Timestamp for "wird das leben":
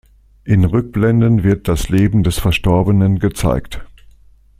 1.43-2.23